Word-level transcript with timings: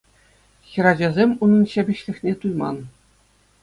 Хӗрачасем 0.69 1.31
унӑн 1.45 1.63
ҫепӗҫлӗхне 1.77 2.33
туйман. 2.43 2.77